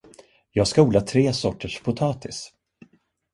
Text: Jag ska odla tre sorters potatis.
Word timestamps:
Jag 0.51 0.67
ska 0.67 0.81
odla 0.81 1.01
tre 1.01 1.33
sorters 1.33 1.81
potatis. 1.81 2.53